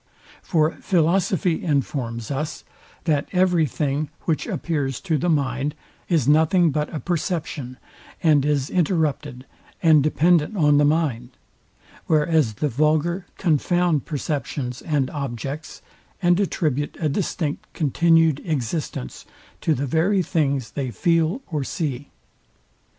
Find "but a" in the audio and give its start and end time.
6.71-6.99